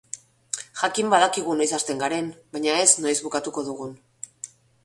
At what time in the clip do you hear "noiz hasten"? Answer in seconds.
1.59-2.01